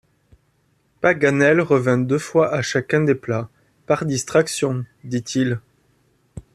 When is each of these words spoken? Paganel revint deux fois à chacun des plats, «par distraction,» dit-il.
Paganel 0.99 1.59
revint 1.61 1.99
deux 1.99 2.17
fois 2.17 2.51
à 2.55 2.63
chacun 2.63 3.01
des 3.03 3.13
plats, 3.13 3.49
«par 3.85 4.03
distraction,» 4.05 4.83
dit-il. 5.03 5.59